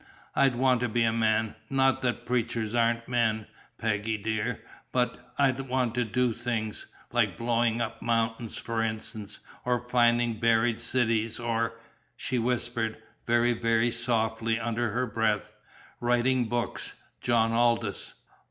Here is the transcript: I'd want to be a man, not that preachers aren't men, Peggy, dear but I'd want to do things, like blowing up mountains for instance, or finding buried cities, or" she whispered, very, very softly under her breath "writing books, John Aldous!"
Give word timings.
I'd 0.35 0.55
want 0.55 0.81
to 0.81 0.89
be 0.89 1.03
a 1.03 1.13
man, 1.13 1.53
not 1.69 2.01
that 2.01 2.25
preachers 2.25 2.73
aren't 2.73 3.07
men, 3.07 3.45
Peggy, 3.77 4.17
dear 4.17 4.61
but 4.91 5.31
I'd 5.37 5.59
want 5.69 5.93
to 5.93 6.03
do 6.03 6.33
things, 6.33 6.87
like 7.11 7.37
blowing 7.37 7.81
up 7.81 8.01
mountains 8.01 8.57
for 8.57 8.81
instance, 8.81 9.41
or 9.63 9.87
finding 9.89 10.39
buried 10.39 10.81
cities, 10.81 11.39
or" 11.39 11.79
she 12.17 12.39
whispered, 12.39 12.97
very, 13.27 13.53
very 13.53 13.91
softly 13.91 14.59
under 14.59 14.89
her 14.89 15.05
breath 15.05 15.51
"writing 15.99 16.45
books, 16.49 16.95
John 17.21 17.51
Aldous!" 17.51 18.15